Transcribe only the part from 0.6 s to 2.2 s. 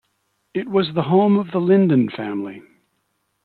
was the home of the Lyndon